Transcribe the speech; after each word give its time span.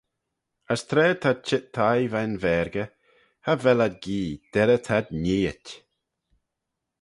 As 0.73 0.81
tra 0.89 1.05
t'ad 1.21 1.39
çheet 1.47 1.65
thie 1.75 2.05
veih'n 2.13 2.35
vargey, 2.43 2.91
cha 3.43 3.53
vel 3.63 3.79
ad 3.87 3.95
gee, 4.03 4.39
derrey 4.53 4.81
t'ad 4.85 5.05
nieeit. 5.23 5.65